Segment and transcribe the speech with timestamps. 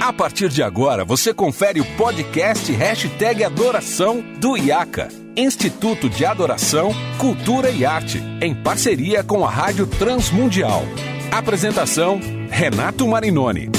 [0.00, 6.92] A partir de agora, você confere o podcast Hashtag Adoração do IACA, Instituto de Adoração,
[7.18, 10.84] Cultura e Arte, em parceria com a Rádio Transmundial.
[11.32, 13.70] Apresentação, Renato Marinoni.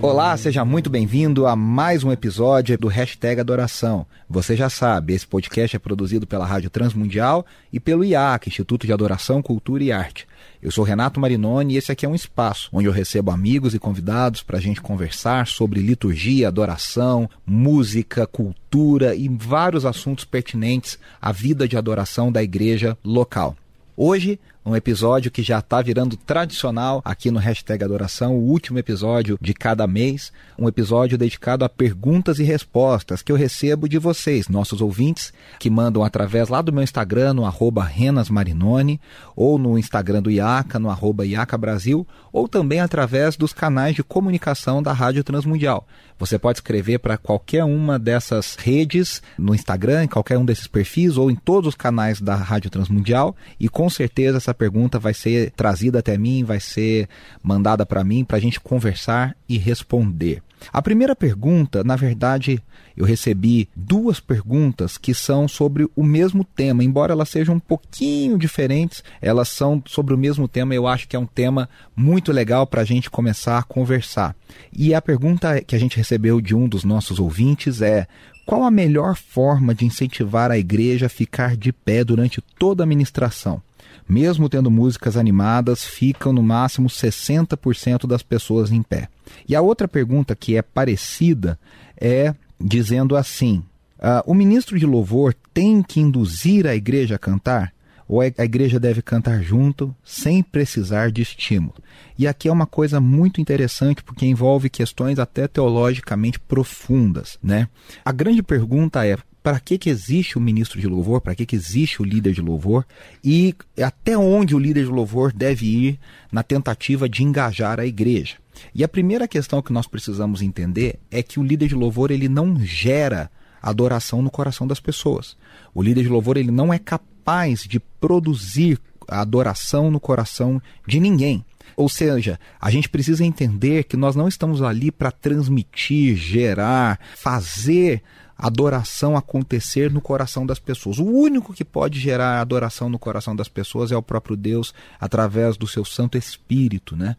[0.00, 4.06] Olá, seja muito bem-vindo a mais um episódio do Hashtag Adoração.
[4.28, 8.92] Você já sabe, esse podcast é produzido pela Rádio Transmundial e pelo IAC, Instituto de
[8.92, 10.29] Adoração, Cultura e Arte.
[10.62, 13.78] Eu sou Renato Marinoni e esse aqui é um espaço onde eu recebo amigos e
[13.78, 21.32] convidados para a gente conversar sobre liturgia, adoração, música, cultura e vários assuntos pertinentes à
[21.32, 23.56] vida de adoração da igreja local.
[23.96, 29.38] Hoje um episódio que já está virando tradicional aqui no Hashtag Adoração, o último episódio
[29.40, 34.48] de cada mês, um episódio dedicado a perguntas e respostas que eu recebo de vocês,
[34.48, 39.00] nossos ouvintes, que mandam através lá do meu Instagram, no arroba renasmarinone,
[39.34, 44.02] ou no Instagram do IACA, no arroba IACA Brasil, ou também através dos canais de
[44.02, 45.86] comunicação da Rádio Transmundial.
[46.18, 51.16] Você pode escrever para qualquer uma dessas redes, no Instagram, em qualquer um desses perfis,
[51.16, 55.50] ou em todos os canais da Rádio Transmundial, e com certeza essa pergunta vai ser
[55.52, 57.08] trazida até mim, vai ser
[57.42, 60.42] mandada para mim para a gente conversar e responder.
[60.72, 62.62] A primeira pergunta, na verdade,
[62.96, 68.36] eu recebi duas perguntas que são sobre o mesmo tema, embora elas sejam um pouquinho
[68.36, 70.74] diferentes, elas são sobre o mesmo tema.
[70.74, 74.36] Eu acho que é um tema muito legal para a gente começar a conversar.
[74.72, 78.06] E a pergunta que a gente recebeu de um dos nossos ouvintes é:
[78.44, 82.86] qual a melhor forma de incentivar a igreja a ficar de pé durante toda a
[82.86, 83.62] ministração?
[84.08, 89.08] Mesmo tendo músicas animadas, ficam no máximo 60% das pessoas em pé.
[89.48, 91.58] E a outra pergunta que é parecida
[91.96, 93.62] é dizendo assim:
[93.98, 97.72] uh, o ministro de louvor tem que induzir a igreja a cantar?
[98.08, 101.76] Ou a igreja deve cantar junto, sem precisar de estímulo?
[102.18, 107.68] E aqui é uma coisa muito interessante porque envolve questões até teologicamente profundas, né?
[108.04, 111.56] A grande pergunta é: para que, que existe o ministro de louvor, para que, que
[111.56, 112.86] existe o líder de louvor
[113.24, 115.98] e até onde o líder de louvor deve ir
[116.30, 118.36] na tentativa de engajar a igreja.
[118.74, 122.28] E a primeira questão que nós precisamos entender é que o líder de louvor ele
[122.28, 123.30] não gera
[123.62, 125.36] adoração no coração das pessoas.
[125.74, 131.44] O líder de louvor ele não é capaz de produzir adoração no coração de ninguém.
[131.76, 138.02] Ou seja, a gente precisa entender que nós não estamos ali para transmitir, gerar, fazer
[138.40, 140.98] adoração acontecer no coração das pessoas.
[140.98, 145.58] O único que pode gerar adoração no coração das pessoas é o próprio Deus através
[145.58, 147.16] do seu Santo Espírito, né?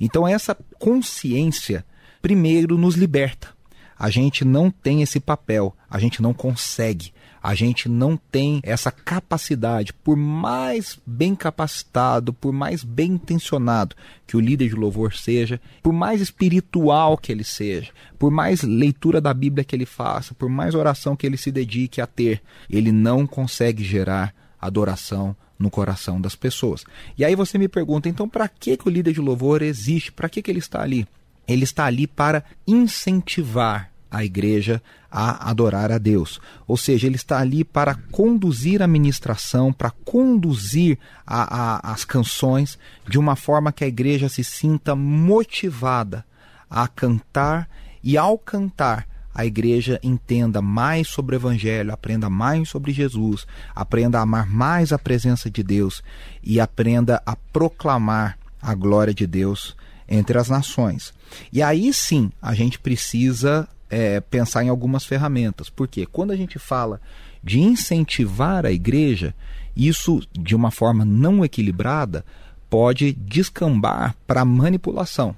[0.00, 1.86] Então essa consciência
[2.20, 3.54] primeiro nos liberta.
[3.96, 7.12] A gente não tem esse papel, a gente não consegue
[7.44, 13.94] a gente não tem essa capacidade, por mais bem capacitado, por mais bem intencionado
[14.26, 19.20] que o líder de louvor seja, por mais espiritual que ele seja, por mais leitura
[19.20, 22.40] da Bíblia que ele faça, por mais oração que ele se dedique a ter,
[22.70, 26.82] ele não consegue gerar adoração no coração das pessoas.
[27.18, 30.10] E aí você me pergunta, então para que, que o líder de louvor existe?
[30.10, 31.06] Para que, que ele está ali?
[31.46, 34.80] Ele está ali para incentivar a igreja
[35.10, 36.40] a adorar a Deus.
[36.66, 42.78] Ou seja, ele está ali para conduzir a ministração, para conduzir a, a, as canções
[43.08, 46.24] de uma forma que a igreja se sinta motivada
[46.70, 47.68] a cantar
[48.02, 54.20] e, ao cantar, a igreja entenda mais sobre o Evangelho, aprenda mais sobre Jesus, aprenda
[54.20, 56.04] a amar mais a presença de Deus
[56.42, 59.76] e aprenda a proclamar a glória de Deus
[60.08, 61.12] entre as nações.
[61.52, 65.68] E aí sim a gente precisa é, pensar em algumas ferramentas.
[65.68, 67.00] Porque quando a gente fala
[67.42, 69.34] de incentivar a igreja,
[69.76, 72.24] isso de uma forma não equilibrada
[72.70, 75.36] pode descambar para manipulação.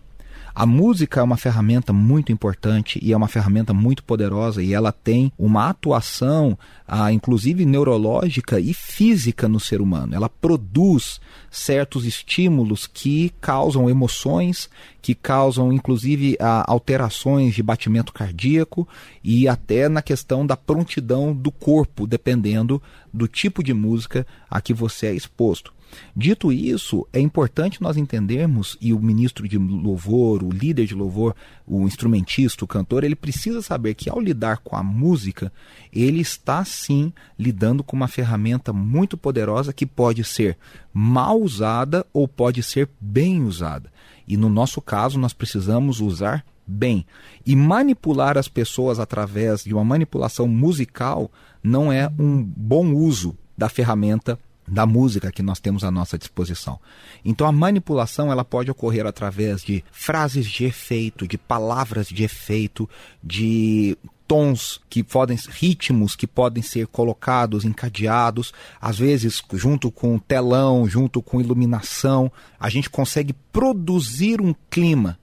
[0.58, 4.90] A música é uma ferramenta muito importante e é uma ferramenta muito poderosa e ela
[4.90, 6.58] tem uma atuação,
[6.88, 10.14] ah, inclusive neurológica e física no ser humano.
[10.14, 14.70] Ela produz certos estímulos que causam emoções,
[15.02, 18.88] que causam inclusive ah, alterações de batimento cardíaco
[19.22, 22.82] e até na questão da prontidão do corpo, dependendo
[23.12, 25.75] do tipo de música a que você é exposto.
[26.14, 31.34] Dito isso, é importante nós entendermos, e o ministro de louvor, o líder de louvor,
[31.66, 35.52] o instrumentista, o cantor, ele precisa saber que ao lidar com a música,
[35.92, 40.56] ele está sim lidando com uma ferramenta muito poderosa que pode ser
[40.92, 43.90] mal usada ou pode ser bem usada.
[44.26, 47.06] E no nosso caso, nós precisamos usar bem.
[47.44, 51.30] E manipular as pessoas através de uma manipulação musical
[51.62, 56.78] não é um bom uso da ferramenta da música que nós temos à nossa disposição.
[57.24, 62.88] Então a manipulação ela pode ocorrer através de frases de efeito, de palavras de efeito,
[63.22, 63.96] de
[64.26, 71.22] tons que podem ritmos que podem ser colocados encadeados, às vezes junto com telão, junto
[71.22, 75.18] com iluminação, a gente consegue produzir um clima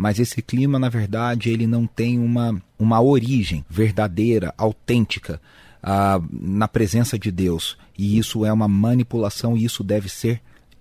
[0.00, 5.40] mas esse clima, na verdade, ele não tem uma, uma origem verdadeira, autêntica
[5.82, 7.76] ah, na presença de Deus.
[7.96, 10.40] E isso é uma manipulação e isso deve ser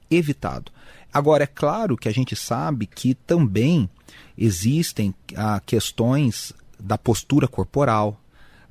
[0.10, 0.72] evitado.
[1.14, 3.90] Agora, é claro que a gente sabe que também
[4.38, 8.22] existem ah, questões da postura corporal,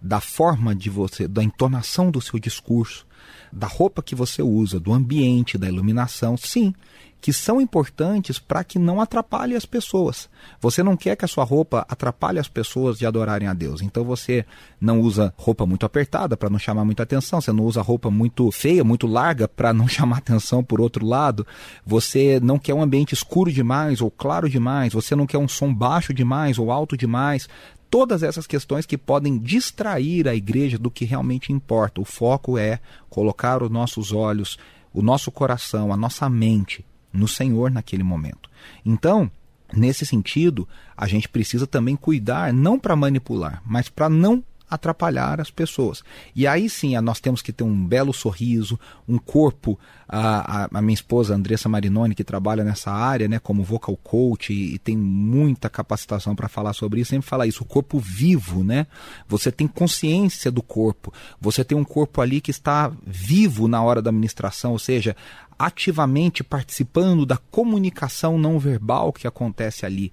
[0.00, 3.06] da forma de você, da entonação do seu discurso,
[3.52, 6.36] da roupa que você usa, do ambiente, da iluminação.
[6.36, 6.74] Sim,
[7.20, 10.28] que são importantes para que não atrapalhe as pessoas.
[10.60, 13.82] Você não quer que a sua roupa atrapalhe as pessoas de adorarem a Deus.
[13.82, 14.44] Então você
[14.80, 18.50] não usa roupa muito apertada para não chamar muita atenção, você não usa roupa muito
[18.52, 21.44] feia, muito larga para não chamar atenção por outro lado.
[21.84, 25.74] Você não quer um ambiente escuro demais ou claro demais, você não quer um som
[25.74, 27.48] baixo demais ou alto demais
[27.90, 32.00] todas essas questões que podem distrair a igreja do que realmente importa.
[32.00, 34.58] O foco é colocar os nossos olhos,
[34.92, 38.50] o nosso coração, a nossa mente no Senhor naquele momento.
[38.84, 39.30] Então,
[39.72, 45.50] nesse sentido, a gente precisa também cuidar, não para manipular, mas para não atrapalhar as
[45.50, 46.02] pessoas.
[46.34, 48.78] E aí sim, nós temos que ter um belo sorriso,
[49.08, 49.78] um corpo.
[50.08, 54.52] A, a, a, minha esposa Andressa Marinoni, que trabalha nessa área, né, como vocal coach
[54.52, 58.62] e, e tem muita capacitação para falar sobre isso, sempre fala isso, o corpo vivo,
[58.62, 58.86] né?
[59.26, 61.12] Você tem consciência do corpo.
[61.40, 65.16] Você tem um corpo ali que está vivo na hora da administração, ou seja,
[65.58, 70.12] ativamente participando da comunicação não verbal que acontece ali.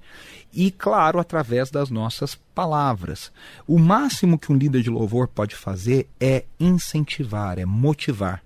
[0.54, 3.32] E, claro, através das nossas palavras.
[3.68, 8.44] O máximo que um líder de louvor pode fazer é incentivar, é motivar.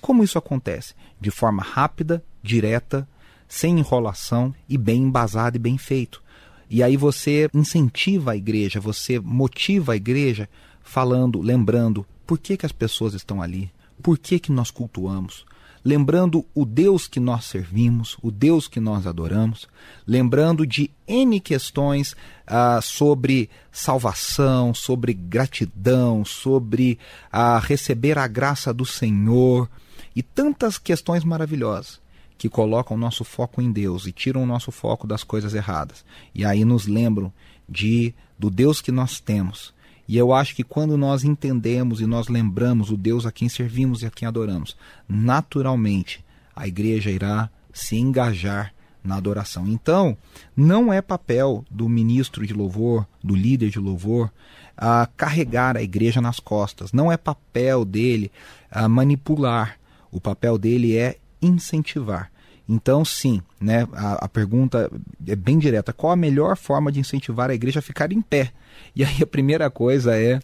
[0.00, 0.94] Como isso acontece?
[1.20, 3.06] De forma rápida, direta,
[3.48, 6.22] sem enrolação e bem embasado e bem feito.
[6.70, 10.48] E aí você incentiva a igreja, você motiva a igreja
[10.82, 13.72] falando, lembrando por que, que as pessoas estão ali,
[14.02, 15.46] por que, que nós cultuamos,
[15.84, 19.68] lembrando o Deus que nós servimos, o Deus que nós adoramos,
[20.06, 22.16] lembrando de N questões
[22.46, 26.98] ah, sobre salvação, sobre gratidão, sobre
[27.30, 29.68] ah, receber a graça do Senhor
[30.14, 32.00] e tantas questões maravilhosas
[32.36, 36.04] que colocam o nosso foco em Deus e tiram o nosso foco das coisas erradas.
[36.34, 37.32] E aí nos lembram
[37.68, 39.74] de do Deus que nós temos
[40.08, 44.02] e eu acho que quando nós entendemos e nós lembramos o Deus a quem servimos
[44.02, 44.74] e a quem adoramos,
[45.06, 46.24] naturalmente
[46.56, 48.72] a igreja irá se engajar
[49.04, 49.68] na adoração.
[49.68, 50.16] Então,
[50.56, 54.32] não é papel do ministro de louvor, do líder de louvor,
[54.76, 56.92] a carregar a igreja nas costas.
[56.92, 58.32] Não é papel dele
[58.70, 59.78] a manipular.
[60.10, 62.30] O papel dele é incentivar.
[62.68, 64.90] Então, sim, né, a, a pergunta
[65.26, 68.52] é bem direta: qual a melhor forma de incentivar a igreja a ficar em pé?
[68.94, 70.38] E aí a primeira coisa é,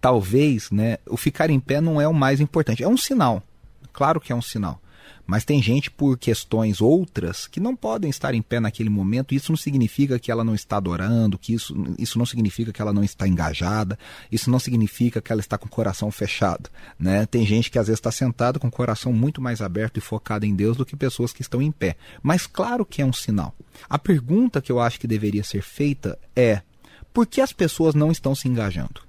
[0.00, 2.84] talvez, né, o ficar em pé não é o mais importante.
[2.84, 3.42] É um sinal.
[3.92, 4.80] Claro que é um sinal.
[5.26, 9.34] Mas tem gente por questões outras que não podem estar em pé naquele momento.
[9.34, 12.92] Isso não significa que ela não está adorando, que isso, isso não significa que ela
[12.92, 13.98] não está engajada,
[14.30, 16.68] isso não significa que ela está com o coração fechado.
[16.98, 17.26] Né?
[17.26, 20.44] Tem gente que às vezes está sentada com o coração muito mais aberto e focado
[20.44, 21.96] em Deus do que pessoas que estão em pé.
[22.22, 23.54] Mas claro que é um sinal.
[23.88, 26.62] A pergunta que eu acho que deveria ser feita é:
[27.12, 29.00] por que as pessoas não estão se engajando?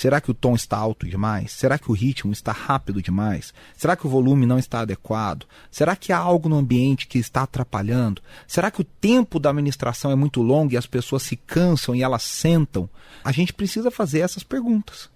[0.00, 1.52] Será que o tom está alto demais?
[1.52, 3.52] Será que o ritmo está rápido demais?
[3.76, 5.44] Será que o volume não está adequado?
[5.70, 8.22] Será que há algo no ambiente que está atrapalhando?
[8.46, 12.02] Será que o tempo da administração é muito longo e as pessoas se cansam e
[12.02, 12.88] elas sentam?
[13.22, 15.10] A gente precisa fazer essas perguntas.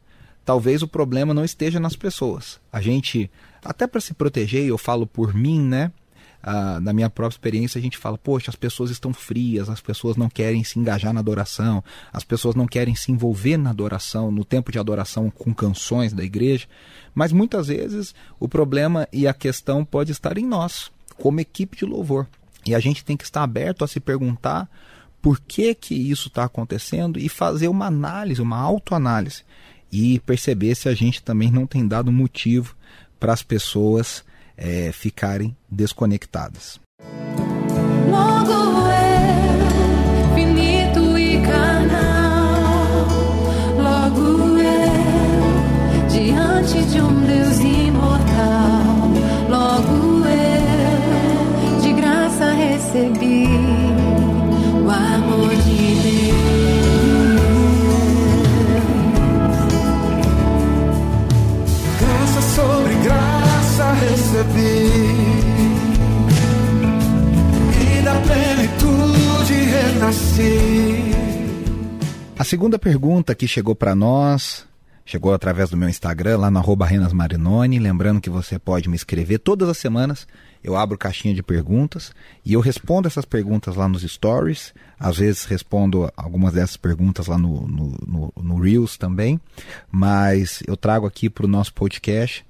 [0.45, 2.61] Talvez o problema não esteja nas pessoas.
[2.71, 3.31] A gente,
[3.65, 5.91] até para se proteger, eu falo por mim, né?
[6.47, 10.15] Ah, na minha própria experiência, a gente fala, poxa, as pessoas estão frias, as pessoas
[10.15, 11.83] não querem se engajar na adoração,
[12.13, 16.23] as pessoas não querem se envolver na adoração, no tempo de adoração com canções da
[16.23, 16.67] igreja.
[17.15, 21.87] Mas muitas vezes o problema e a questão pode estar em nós, como equipe de
[21.87, 22.27] louvor.
[22.67, 24.69] E a gente tem que estar aberto a se perguntar
[25.23, 29.45] por que, que isso está acontecendo e fazer uma análise, uma autoanálise.
[29.91, 32.77] E perceber se a gente também não tem dado motivo
[33.19, 34.23] para as pessoas
[34.57, 36.81] é, ficarem desconectadas.
[38.11, 43.09] Logo é finito e carnal,
[43.77, 49.11] logo é diante de um Deus imortal,
[49.49, 53.34] logo é de graça recebi
[64.53, 65.41] bebi
[67.81, 71.15] e da plenitude renasci.
[72.39, 74.67] A segunda pergunta que chegou para nós
[75.05, 77.79] chegou através do meu Instagram, lá no arroba Renas Marinoni.
[77.79, 80.27] Lembrando que você pode me escrever todas as semanas.
[80.63, 82.13] Eu abro caixinha de perguntas
[82.45, 84.73] e eu respondo essas perguntas lá nos stories.
[84.99, 89.39] Às vezes respondo algumas dessas perguntas lá no, no, no, no Reels também.
[89.91, 92.45] Mas eu trago aqui para o nosso podcast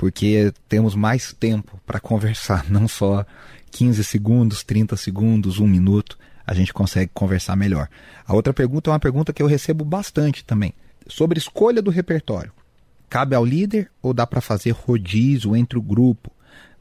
[0.00, 3.26] porque temos mais tempo para conversar, não só
[3.70, 6.18] 15 segundos, 30 segundos, um minuto.
[6.46, 7.86] A gente consegue conversar melhor.
[8.26, 10.72] A outra pergunta é uma pergunta que eu recebo bastante também
[11.06, 12.50] sobre escolha do repertório.
[13.10, 16.32] Cabe ao líder ou dá para fazer rodízio entre o grupo?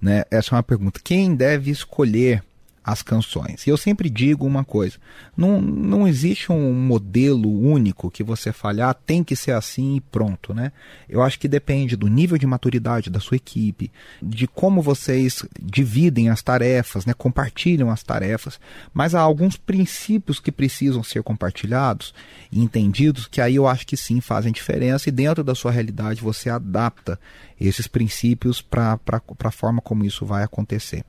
[0.02, 0.24] Né?
[0.32, 1.02] Essa é uma pergunta.
[1.04, 2.42] Quem deve escolher
[2.92, 3.66] as canções.
[3.66, 4.98] E eu sempre digo uma coisa:
[5.38, 10.02] não, não existe um modelo único que você falhar, ah, tem que ser assim e
[10.02, 10.72] pronto, né?
[11.08, 13.92] Eu acho que depende do nível de maturidade da sua equipe,
[14.22, 17.14] de como vocês dividem as tarefas, né?
[17.14, 18.60] compartilham as tarefas,
[18.94, 22.14] mas há alguns princípios que precisam ser compartilhados
[22.52, 26.22] e entendidos que aí eu acho que sim fazem diferença e dentro da sua realidade
[26.22, 27.20] você adapta
[27.60, 29.00] esses princípios para
[29.44, 31.04] a forma como isso vai acontecer.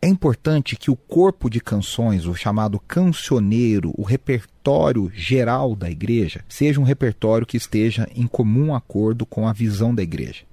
[0.00, 6.44] É importante que o corpo de canções, o chamado cancioneiro, o repertório geral da igreja,
[6.48, 10.44] seja um repertório que esteja em comum acordo com a visão da igreja.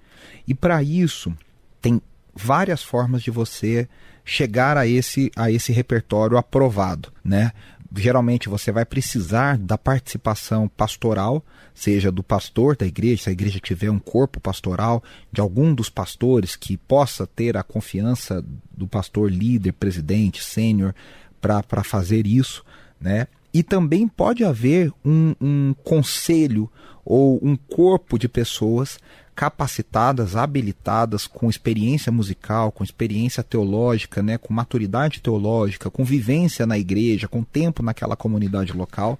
[0.47, 1.35] E para isso,
[1.81, 2.01] tem
[2.33, 3.87] várias formas de você
[4.25, 7.51] chegar a esse, a esse repertório aprovado, né?
[7.95, 13.59] Geralmente você vai precisar da participação pastoral, seja do pastor da igreja, se a igreja
[13.59, 18.43] tiver um corpo pastoral, de algum dos pastores que possa ter a confiança
[18.75, 20.93] do pastor líder, presidente, sênior,
[21.41, 22.63] para fazer isso,
[22.99, 23.27] né?
[23.53, 26.71] E também pode haver um, um conselho
[27.05, 28.97] ou um corpo de pessoas
[29.35, 36.77] capacitadas, habilitadas, com experiência musical, com experiência teológica, né, com maturidade teológica, com vivência na
[36.77, 39.19] igreja, com tempo naquela comunidade local,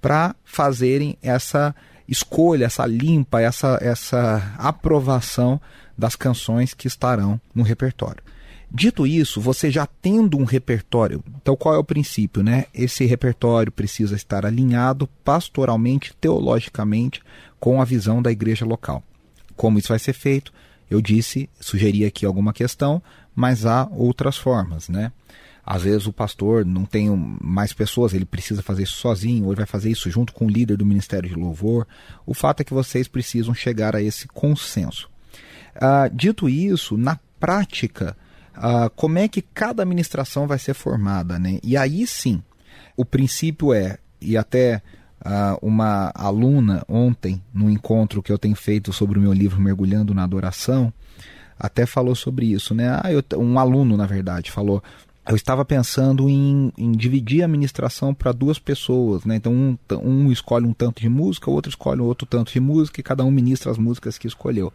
[0.00, 1.74] para fazerem essa
[2.08, 5.60] escolha, essa limpa, essa, essa aprovação
[5.96, 8.22] das canções que estarão no repertório.
[8.70, 12.66] Dito isso, você já tendo um repertório, então qual é o princípio, né?
[12.74, 17.22] Esse repertório precisa estar alinhado pastoralmente, teologicamente,
[17.58, 19.02] com a visão da igreja local.
[19.58, 20.52] Como isso vai ser feito?
[20.88, 23.02] Eu disse, sugeri aqui alguma questão,
[23.34, 25.12] mas há outras formas, né?
[25.66, 27.10] Às vezes o pastor não tem
[27.42, 30.48] mais pessoas, ele precisa fazer isso sozinho, ou ele vai fazer isso junto com o
[30.48, 31.86] líder do Ministério de Louvor.
[32.24, 35.10] O fato é que vocês precisam chegar a esse consenso.
[35.74, 38.16] Uh, dito isso, na prática,
[38.56, 41.36] uh, como é que cada administração vai ser formada?
[41.36, 41.58] Né?
[41.64, 42.40] E aí sim,
[42.96, 44.80] o princípio é, e até
[45.24, 50.14] uh, uma aluna ontem, no encontro que eu tenho feito sobre o meu livro Mergulhando
[50.14, 50.92] na Adoração,
[51.58, 53.00] até falou sobre isso, né?
[53.02, 54.82] Ah, eu, um aluno, na verdade, falou:
[55.28, 59.36] eu estava pensando em, em dividir a administração para duas pessoas, né?
[59.36, 62.98] Então um, um, escolhe um tanto de música, o outro escolhe outro tanto de música
[62.98, 64.72] e cada um ministra as músicas que escolheu.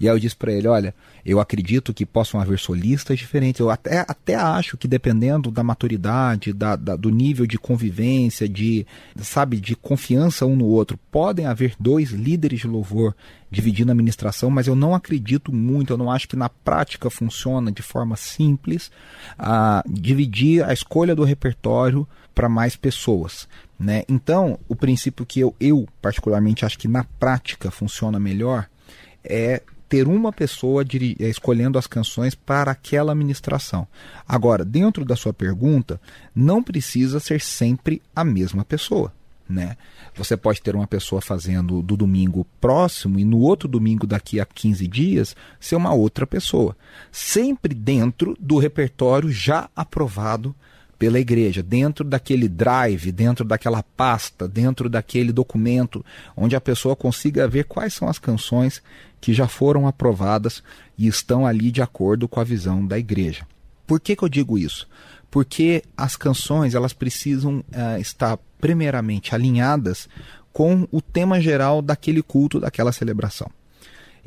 [0.00, 0.92] E aí eu disse para ele, olha,
[1.24, 3.60] eu acredito que possam haver solistas diferentes.
[3.60, 8.84] Eu até, até acho que dependendo da maturidade, da, da, do nível de convivência, de
[9.18, 13.14] sabe, de confiança um no outro, podem haver dois líderes de louvor
[13.52, 17.70] dividindo a administração, mas eu não acredito muito, eu não acho que na prática funciona
[17.70, 18.90] de forma simples
[19.38, 23.46] a dividir a escolha do repertório para mais pessoas.
[23.78, 24.04] Né?
[24.08, 28.66] Então, o princípio que eu, eu particularmente acho que na prática funciona melhor
[29.22, 30.82] é ter uma pessoa
[31.20, 33.86] escolhendo as canções para aquela ministração.
[34.26, 36.00] Agora, dentro da sua pergunta,
[36.34, 39.12] não precisa ser sempre a mesma pessoa
[39.52, 39.76] né?
[40.14, 44.46] Você pode ter uma pessoa fazendo do domingo próximo e no outro domingo daqui a
[44.46, 46.76] 15 dias ser uma outra pessoa,
[47.10, 50.54] sempre dentro do repertório já aprovado
[51.02, 56.04] pela igreja, dentro daquele drive, dentro daquela pasta, dentro daquele documento,
[56.36, 58.80] onde a pessoa consiga ver quais são as canções
[59.20, 60.62] que já foram aprovadas
[60.96, 63.44] e estão ali de acordo com a visão da igreja.
[63.84, 64.88] Por que, que eu digo isso?
[65.28, 70.08] Porque as canções elas precisam uh, estar primeiramente alinhadas
[70.52, 73.50] com o tema geral daquele culto, daquela celebração.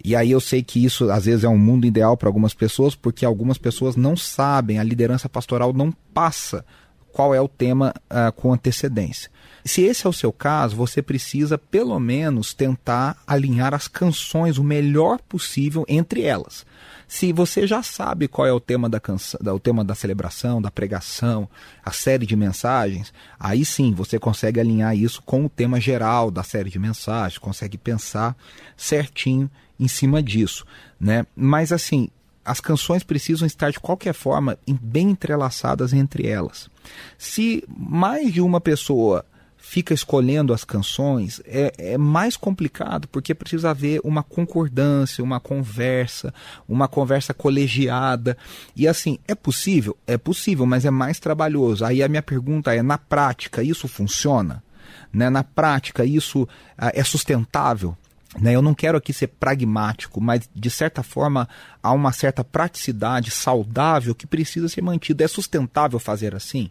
[0.04, 2.96] E aí eu sei que isso às vezes é um mundo ideal para algumas pessoas,
[2.96, 6.66] porque algumas pessoas não sabem, a liderança pastoral não passa
[7.14, 9.32] qual é o tema uh, com antecedência.
[9.68, 14.64] Se esse é o seu caso, você precisa pelo menos tentar alinhar as canções o
[14.64, 16.64] melhor possível entre elas.
[17.08, 20.70] Se você já sabe qual é o tema da canção, o tema da celebração, da
[20.70, 21.50] pregação,
[21.84, 26.44] a série de mensagens, aí sim você consegue alinhar isso com o tema geral da
[26.44, 28.38] série de mensagens, consegue pensar
[28.78, 30.64] certinho em cima disso,
[31.00, 31.26] né?
[31.36, 32.10] Mas assim,
[32.44, 36.70] as canções precisam estar de qualquer forma bem entrelaçadas entre elas.
[37.18, 39.26] Se mais de uma pessoa
[39.68, 46.32] fica escolhendo as canções, é, é mais complicado, porque precisa haver uma concordância, uma conversa,
[46.70, 48.38] uma conversa colegiada.
[48.76, 49.98] E assim, é possível?
[50.06, 51.84] É possível, mas é mais trabalhoso.
[51.84, 54.64] Aí a minha pergunta é: na prática, isso funciona?
[55.12, 55.32] Né?
[55.32, 57.98] Na prática, isso ah, é sustentável?
[58.40, 61.48] Né, eu não quero aqui ser pragmático, mas de certa forma
[61.82, 65.24] há uma certa praticidade saudável que precisa ser mantida.
[65.24, 66.70] É sustentável fazer assim?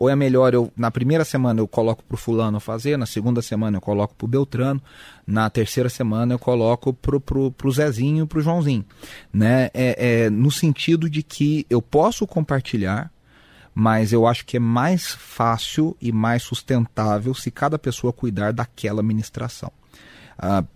[0.00, 3.42] Ou é melhor eu, na primeira semana eu coloco para o fulano fazer, na segunda
[3.42, 4.82] semana eu coloco para o Beltrano,
[5.26, 8.82] na terceira semana eu coloco para o Zezinho e para o Joãozinho.
[9.30, 9.68] Né?
[9.74, 13.12] É, é, no sentido de que eu posso compartilhar,
[13.74, 19.02] mas eu acho que é mais fácil e mais sustentável se cada pessoa cuidar daquela
[19.02, 19.70] ministração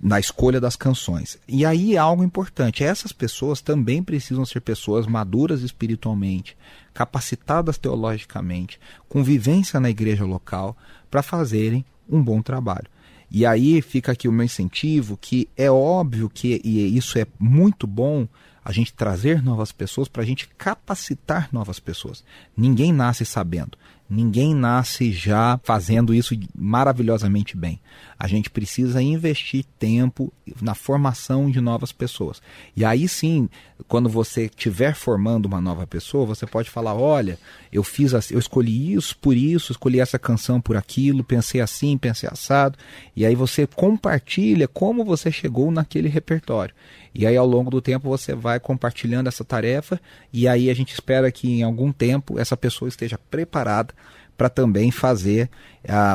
[0.00, 1.38] na escolha das canções.
[1.48, 6.56] E aí é algo importante: essas pessoas também precisam ser pessoas maduras espiritualmente,
[6.92, 8.78] capacitadas teologicamente,
[9.08, 10.76] com vivência na igreja local,
[11.10, 12.88] para fazerem um bom trabalho.
[13.30, 17.86] E aí fica aqui o meu incentivo, que é óbvio que, e isso é muito
[17.86, 18.28] bom,
[18.64, 22.24] a gente trazer novas pessoas para a gente capacitar novas pessoas.
[22.56, 23.76] Ninguém nasce sabendo.
[24.08, 27.80] Ninguém nasce já fazendo isso maravilhosamente bem.
[28.18, 32.40] A gente precisa investir tempo na formação de novas pessoas.
[32.76, 33.48] E aí sim,
[33.88, 37.38] quando você estiver formando uma nova pessoa, você pode falar: olha,
[37.72, 41.98] eu fiz assim, eu escolhi isso por isso, escolhi essa canção por aquilo, pensei assim,
[41.98, 42.78] pensei assado.
[43.16, 46.74] E aí você compartilha como você chegou naquele repertório.
[47.14, 50.00] E aí ao longo do tempo você vai compartilhando essa tarefa
[50.32, 53.94] e aí a gente espera que em algum tempo essa pessoa esteja preparada
[54.36, 55.48] para também fazer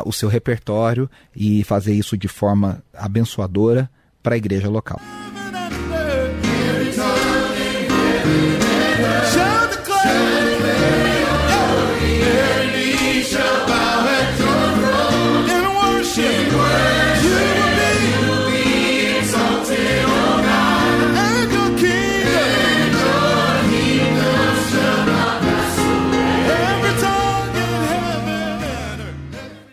[0.05, 3.89] o seu repertório e fazer isso de forma abençoadora
[4.21, 4.99] para a igreja local.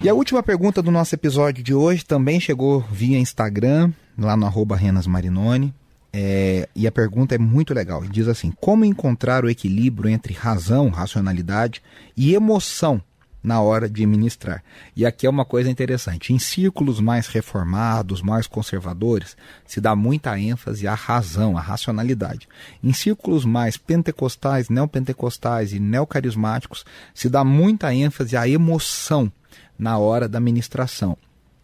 [0.07, 4.47] E a última pergunta do nosso episódio de hoje também chegou via Instagram, lá no
[4.47, 5.75] arroba Renas Marinoni.
[6.13, 8.05] É, e a pergunta é muito legal.
[8.05, 11.83] Diz assim: Como encontrar o equilíbrio entre razão, racionalidade
[12.17, 13.03] e emoção
[13.47, 14.65] na hora de ministrar?
[14.97, 20.37] E aqui é uma coisa interessante: em círculos mais reformados, mais conservadores, se dá muita
[20.37, 22.49] ênfase à razão, à racionalidade.
[22.83, 29.31] Em círculos mais pentecostais, neopentecostais e neocarismáticos, se dá muita ênfase à emoção
[29.79, 31.17] na hora da ministração.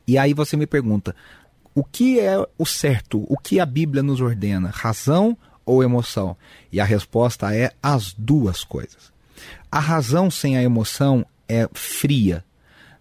[0.07, 1.17] E aí você me pergunta:
[1.75, 3.25] o que é o certo?
[3.29, 4.71] O que a Bíblia nos ordena?
[4.71, 6.37] Razão ou emoção?
[6.71, 9.11] E a resposta é as duas coisas.
[9.71, 12.45] A razão sem a emoção é fria,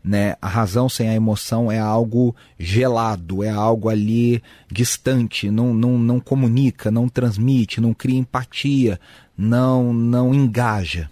[0.03, 0.35] né?
[0.41, 6.19] A razão sem a emoção é algo gelado, é algo ali distante, não, não, não
[6.19, 8.99] comunica, não transmite, não cria empatia,
[9.37, 11.09] não, não engaja.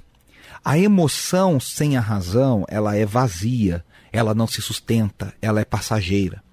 [0.64, 6.44] A emoção sem a razão, ela é vazia, ela não se sustenta, ela é passageira.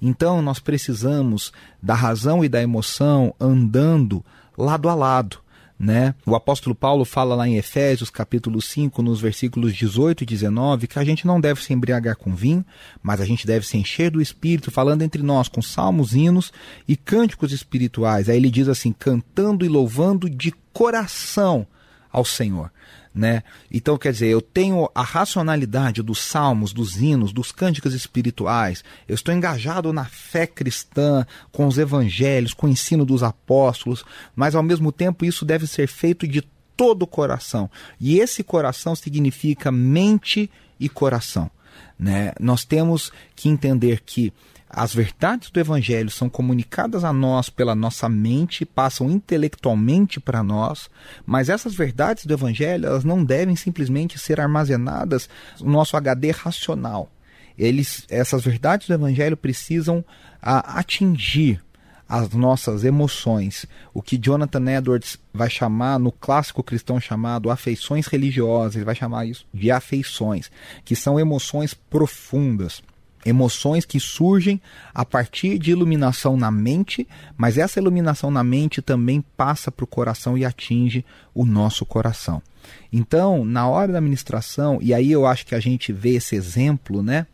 [0.00, 4.24] Então nós precisamos da razão e da emoção andando
[4.56, 5.38] lado a lado.
[5.80, 6.14] Né?
[6.26, 10.98] O apóstolo Paulo fala lá em Efésios capítulo 5, nos versículos 18 e 19, que
[10.98, 12.62] a gente não deve se embriagar com vinho,
[13.02, 16.52] mas a gente deve se encher do Espírito, falando entre nós com salmos, hinos
[16.86, 18.28] e cânticos espirituais.
[18.28, 21.66] Aí ele diz assim: cantando e louvando de coração
[22.12, 22.70] ao Senhor
[23.14, 23.42] né?
[23.70, 28.84] Então, quer dizer, eu tenho a racionalidade dos salmos, dos hinos, dos cânticos espirituais.
[29.08, 34.54] Eu estou engajado na fé cristã, com os evangelhos, com o ensino dos apóstolos, mas
[34.54, 36.42] ao mesmo tempo isso deve ser feito de
[36.76, 37.68] todo o coração.
[38.00, 41.50] E esse coração significa mente e coração,
[41.98, 42.32] né?
[42.40, 44.32] Nós temos que entender que
[44.72, 50.88] as verdades do Evangelho são comunicadas a nós pela nossa mente, passam intelectualmente para nós,
[51.26, 55.28] mas essas verdades do Evangelho elas não devem simplesmente ser armazenadas
[55.60, 57.10] no nosso HD racional.
[57.58, 60.04] Eles, essas verdades do Evangelho precisam
[60.40, 61.60] a, atingir
[62.08, 68.76] as nossas emoções, o que Jonathan Edwards vai chamar no clássico cristão chamado afeições religiosas,
[68.76, 70.50] ele vai chamar isso de afeições,
[70.84, 72.82] que são emoções profundas
[73.24, 74.60] emoções que surgem
[74.94, 77.06] a partir de iluminação na mente,
[77.36, 81.04] mas essa iluminação na mente também passa para o coração e atinge
[81.34, 82.42] o nosso coração.
[82.92, 87.02] Então, na hora da ministração, e aí eu acho que a gente vê esse exemplo,
[87.02, 87.26] né,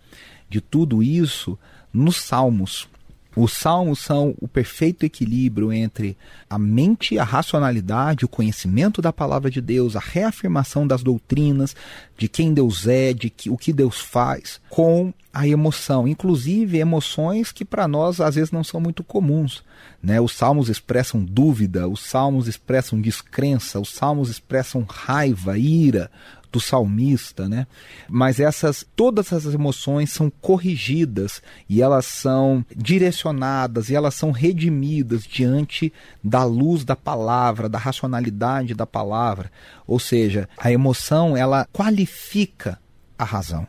[0.48, 1.58] de tudo isso
[1.92, 2.88] nos Salmos.
[3.36, 6.16] Os salmos são o perfeito equilíbrio entre
[6.48, 11.76] a mente, a racionalidade, o conhecimento da palavra de Deus, a reafirmação das doutrinas,
[12.16, 17.52] de quem Deus é, de que, o que Deus faz, com a emoção, inclusive emoções
[17.52, 19.62] que para nós às vezes não são muito comuns.
[20.02, 20.18] Né?
[20.18, 26.10] Os salmos expressam dúvida, os salmos expressam descrença, os salmos expressam raiva, ira,
[26.50, 27.66] do salmista, né?
[28.08, 35.24] Mas essas todas essas emoções são corrigidas e elas são direcionadas e elas são redimidas
[35.24, 39.50] diante da luz da palavra, da racionalidade da palavra.
[39.86, 42.78] Ou seja, a emoção ela qualifica
[43.18, 43.66] a razão.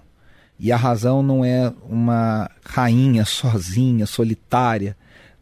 [0.60, 4.98] E a razão não é uma rainha sozinha, solitária,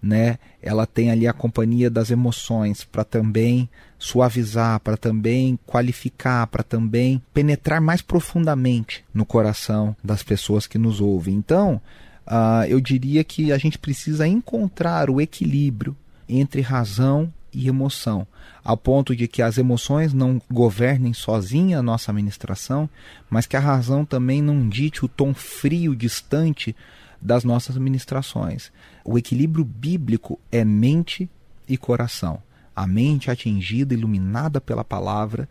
[0.06, 0.38] né?
[0.62, 7.20] Ela tem ali a companhia das emoções para também suavizar, para também qualificar, para também
[7.34, 11.34] penetrar mais profundamente no coração das pessoas que nos ouvem.
[11.34, 11.82] Então,
[12.28, 15.98] uh, eu diria que a gente precisa encontrar o equilíbrio
[16.30, 18.28] entre razão e emoção,
[18.64, 22.88] ao ponto de que as emoções não governem sozinha a nossa administração,
[23.28, 26.76] mas que a razão também não dite o tom frio, distante
[27.22, 28.72] das nossas ministrações.
[29.04, 31.30] O equilíbrio bíblico é mente
[31.68, 32.42] e coração.
[32.76, 35.48] A mente atingida, iluminada pela palavra,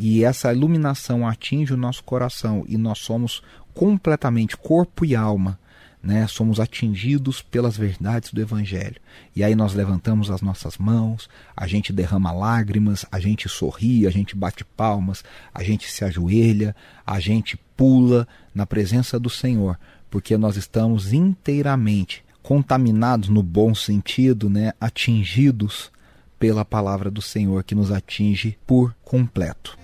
[0.00, 3.42] e essa iluminação atinge o nosso coração e nós somos
[3.74, 5.58] completamente corpo e alma,
[6.00, 6.24] né?
[6.28, 9.00] Somos atingidos pelas verdades do evangelho.
[9.34, 14.10] E aí nós levantamos as nossas mãos, a gente derrama lágrimas, a gente sorri, a
[14.10, 19.76] gente bate palmas, a gente se ajoelha, a gente pula na presença do Senhor,
[20.10, 25.90] porque nós estamos inteiramente contaminados no bom sentido, né, atingidos
[26.38, 29.76] pela palavra do Senhor que nos atinge por completo.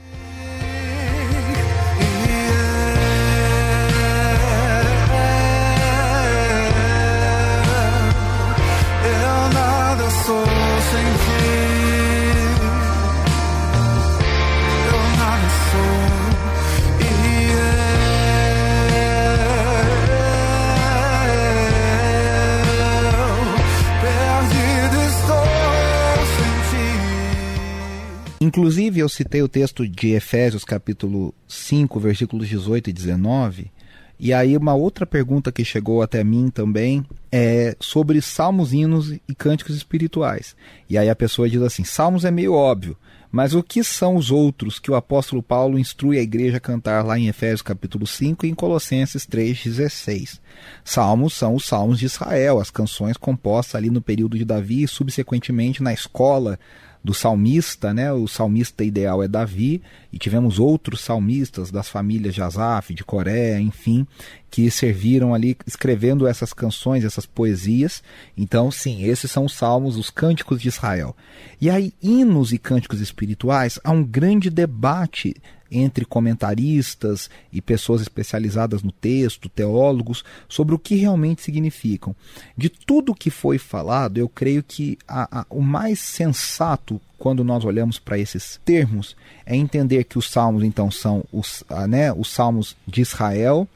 [28.44, 33.72] Inclusive, eu citei o texto de Efésios, capítulo 5, versículos 18 e 19.
[34.20, 39.34] E aí, uma outra pergunta que chegou até mim também é sobre salmos, hinos e
[39.34, 40.54] cânticos espirituais.
[40.90, 42.98] E aí a pessoa diz assim: salmos é meio óbvio,
[43.32, 47.02] mas o que são os outros que o apóstolo Paulo instrui a igreja a cantar
[47.02, 50.38] lá em Efésios capítulo 5 e em Colossenses 3,16?
[50.84, 54.88] Salmos são os salmos de Israel, as canções compostas ali no período de Davi e
[54.88, 56.58] subsequentemente na escola
[57.04, 58.10] do salmista, né?
[58.10, 63.60] O salmista ideal é Davi, e tivemos outros salmistas das famílias de Asaf, de Coreia,
[63.60, 64.06] enfim,
[64.50, 68.02] que serviram ali escrevendo essas canções, essas poesias.
[68.38, 71.14] Então, sim, esses são os salmos, os cânticos de Israel.
[71.60, 75.36] E aí, hinos e cânticos espirituais, há um grande debate
[75.70, 82.14] entre comentaristas e pessoas especializadas no texto, teólogos, sobre o que realmente significam.
[82.56, 87.64] De tudo que foi falado, eu creio que a, a, o mais sensato quando nós
[87.64, 92.76] olhamos para esses termos é entender que os salmos então são os, né, os salmos
[92.86, 93.66] de Israel,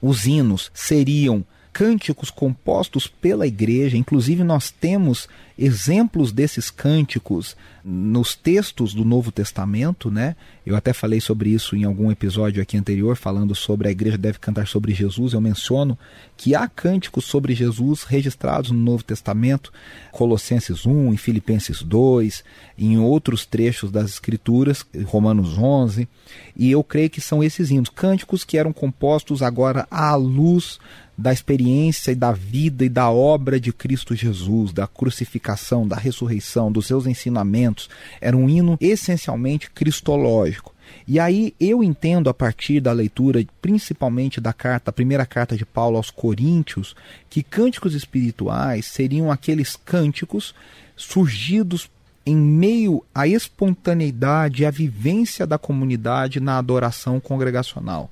[0.00, 8.94] os hinos seriam cânticos compostos pela igreja, inclusive nós temos exemplos desses cânticos nos textos
[8.94, 10.36] do Novo Testamento, né?
[10.64, 14.38] Eu até falei sobre isso em algum episódio aqui anterior, falando sobre a igreja deve
[14.38, 15.32] cantar sobre Jesus.
[15.32, 15.98] Eu menciono
[16.36, 19.72] que há cânticos sobre Jesus registrados no Novo Testamento,
[20.10, 22.42] Colossenses 1, em Filipenses 2,
[22.78, 26.08] em outros trechos das Escrituras, Romanos 11,
[26.56, 30.78] e eu creio que são esses hinos, cânticos que eram compostos agora à luz
[31.16, 36.70] da experiência e da vida e da obra de Cristo Jesus, da crucificação, da ressurreição,
[36.70, 37.88] dos seus ensinamentos.
[38.20, 40.74] Era um hino essencialmente cristológico.
[41.06, 45.64] E aí eu entendo a partir da leitura, principalmente da carta, a primeira carta de
[45.64, 46.94] Paulo aos Coríntios,
[47.28, 50.54] que cânticos espirituais seriam aqueles cânticos
[50.96, 51.90] surgidos
[52.26, 58.10] em meio à espontaneidade e à vivência da comunidade na adoração congregacional.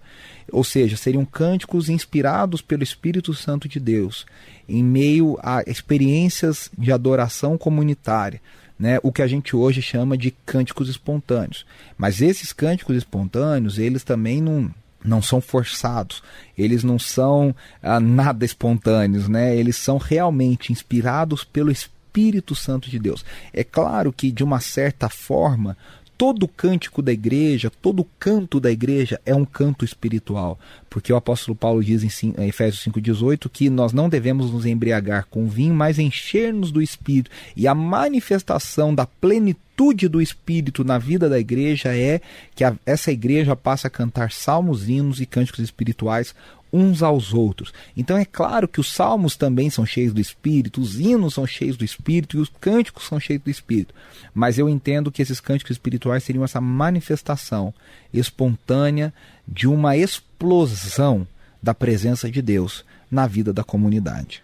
[0.51, 4.27] Ou seja, seriam cânticos inspirados pelo Espírito Santo de Deus,
[4.69, 8.41] em meio a experiências de adoração comunitária.
[8.79, 11.65] Né, o que a gente hoje chama de cânticos espontâneos.
[11.97, 14.75] Mas esses cânticos espontâneos, eles também não,
[15.05, 16.21] não são forçados,
[16.59, 19.57] eles não são ah, nada espontâneos, né?
[19.57, 23.25] eles são realmente inspirados pelo Espírito Santo de Deus.
[23.53, 25.77] É claro que, de uma certa forma,
[26.23, 30.57] todo cântico da igreja, todo canto da igreja é um canto espiritual,
[30.89, 35.49] porque o apóstolo Paulo diz em Efésios 5:18 que nós não devemos nos embriagar com
[35.49, 37.29] vinho, mas encher-nos do espírito.
[37.57, 42.21] E a manifestação da plenitude do espírito na vida da igreja é
[42.55, 46.37] que a, essa igreja passa a cantar salmos, hinos e cânticos espirituais
[46.73, 47.73] uns aos outros.
[47.97, 51.77] Então é claro que os salmos também são cheios do Espírito, os hinos são cheios
[51.77, 53.95] do Espírito e os cânticos são cheios do Espírito.
[54.33, 57.75] Mas eu entendo que esses cânticos espirituais seriam essa manifestação
[58.13, 59.13] espontânea
[59.47, 61.27] de uma explosão
[61.63, 64.43] da presença de Deus na vida da comunidade.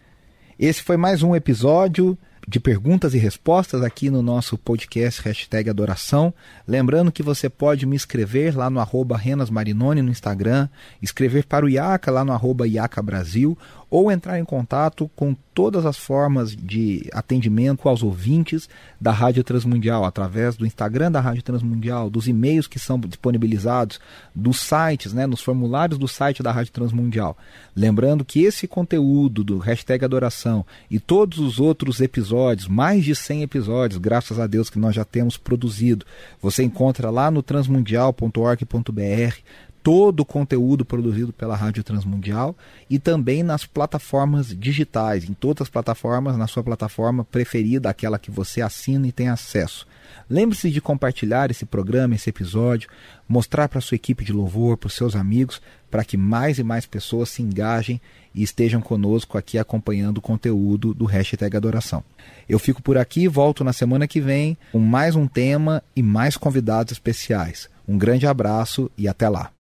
[0.58, 6.32] Esse foi mais um episódio de perguntas e respostas aqui no nosso podcast hashtag Adoração.
[6.66, 10.66] Lembrando que você pode me escrever lá no arroba Renas Marinoni no Instagram,
[11.02, 13.56] escrever para o IACA lá no arroba IACA Brasil
[13.90, 18.68] ou entrar em contato com todas as formas de atendimento aos ouvintes
[19.00, 23.98] da Rádio Transmundial, através do Instagram da Rádio Transmundial, dos e-mails que são disponibilizados,
[24.32, 27.36] dos sites, né, nos formulários do site da Rádio Transmundial.
[27.74, 33.42] Lembrando que esse conteúdo do hashtag Adoração e todos os outros episódios, mais de 100
[33.42, 36.06] episódios, graças a Deus que nós já temos produzido,
[36.40, 39.38] você encontra lá no transmundial.org.br
[39.82, 42.56] todo o conteúdo produzido pela Rádio Transmundial
[42.90, 48.30] e também nas plataformas digitais, em todas as plataformas, na sua plataforma preferida, aquela que
[48.30, 49.86] você assina e tem acesso.
[50.28, 52.88] Lembre-se de compartilhar esse programa, esse episódio,
[53.26, 55.60] mostrar para sua equipe de louvor, para os seus amigos,
[55.90, 58.00] para que mais e mais pessoas se engajem
[58.34, 62.04] e estejam conosco aqui acompanhando o conteúdo do hashtag Adoração.
[62.48, 66.36] Eu fico por aqui, volto na semana que vem com mais um tema e mais
[66.36, 67.68] convidados especiais.
[67.86, 69.57] Um grande abraço e até lá.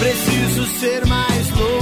[0.00, 1.79] Preciso ser mais louco.